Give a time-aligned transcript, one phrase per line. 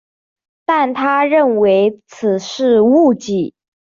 [0.65, 3.53] 但是他人认为此是误记。